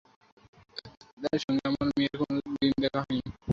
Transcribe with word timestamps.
তার 1.17 1.37
সঙ্গে 1.43 1.63
আমার 1.69 1.87
মেয়ের 1.91 2.15
কোনো 2.21 2.35
দিন 2.55 2.71
দেখা 2.83 2.99
হয় 3.01 3.15
নি। 3.15 3.29